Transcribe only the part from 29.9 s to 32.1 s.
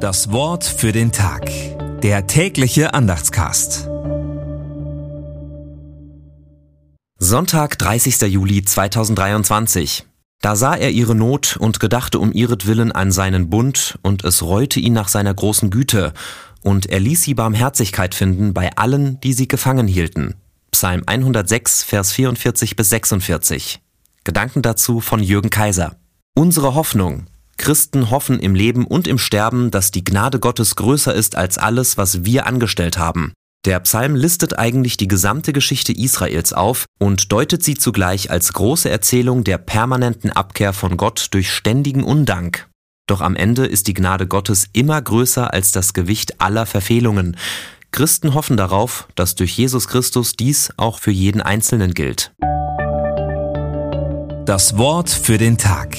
die Gnade Gottes größer ist als alles,